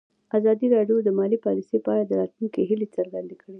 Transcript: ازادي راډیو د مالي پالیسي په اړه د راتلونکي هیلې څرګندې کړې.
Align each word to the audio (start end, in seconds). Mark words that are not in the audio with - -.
ازادي 0.37 0.67
راډیو 0.75 0.97
د 1.03 1.09
مالي 1.19 1.37
پالیسي 1.45 1.77
په 1.85 1.89
اړه 1.93 2.03
د 2.05 2.11
راتلونکي 2.21 2.59
هیلې 2.69 2.87
څرګندې 2.95 3.35
کړې. 3.41 3.49